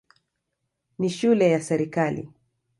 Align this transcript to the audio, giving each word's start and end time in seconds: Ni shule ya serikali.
Ni 0.99 1.09
shule 1.09 1.49
ya 1.51 1.61
serikali. 1.61 2.29